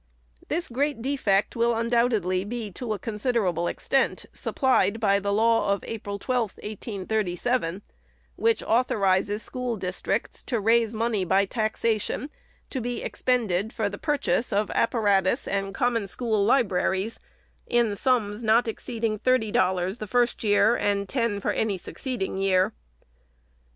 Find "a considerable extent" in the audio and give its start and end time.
2.93-4.25